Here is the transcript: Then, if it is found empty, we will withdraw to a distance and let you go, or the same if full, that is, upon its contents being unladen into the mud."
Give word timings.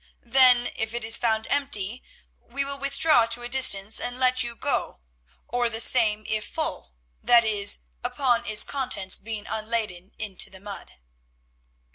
Then, 0.25 0.67
if 0.77 0.95
it 0.95 1.03
is 1.03 1.19
found 1.19 1.45
empty, 1.51 2.01
we 2.39 2.65
will 2.65 2.79
withdraw 2.79 3.27
to 3.27 3.43
a 3.43 3.47
distance 3.47 3.99
and 3.99 4.17
let 4.19 4.41
you 4.41 4.55
go, 4.55 4.99
or 5.47 5.69
the 5.69 5.79
same 5.79 6.23
if 6.25 6.43
full, 6.47 6.95
that 7.21 7.45
is, 7.45 7.81
upon 8.03 8.43
its 8.47 8.63
contents 8.63 9.19
being 9.19 9.45
unladen 9.45 10.13
into 10.17 10.49
the 10.49 10.59
mud." 10.59 10.95